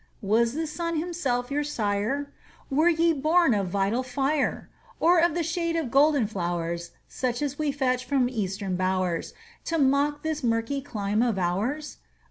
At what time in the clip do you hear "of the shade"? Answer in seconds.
5.19-5.75